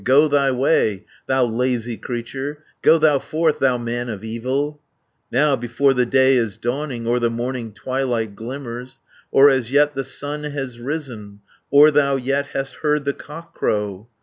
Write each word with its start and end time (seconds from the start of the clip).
Go 0.03 0.27
thy 0.27 0.49
way, 0.49 1.05
thou 1.27 1.43
lazy 1.45 1.95
creature, 1.95 2.63
Go 2.81 2.97
thou 2.97 3.19
forth, 3.19 3.59
thou 3.59 3.77
man 3.77 4.09
of 4.09 4.23
evil, 4.23 4.81
Now, 5.31 5.55
before 5.55 5.93
the 5.93 6.07
day 6.07 6.37
is 6.37 6.57
dawning, 6.57 7.05
Or 7.05 7.19
the 7.19 7.29
morning 7.29 7.71
twilight 7.71 8.35
glimmer, 8.35 8.87
Or 9.29 9.51
as 9.51 9.71
yet 9.71 9.93
the 9.93 10.03
sun 10.03 10.43
has 10.45 10.79
risen, 10.79 11.41
Or 11.69 11.91
thou 11.91 12.15
yet 12.15 12.47
hast 12.47 12.77
heard 12.77 13.05
the 13.05 13.13
cockcrow! 13.13 14.07